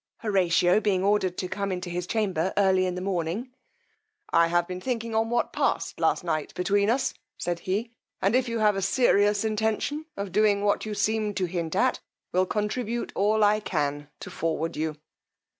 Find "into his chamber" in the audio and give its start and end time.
1.71-2.53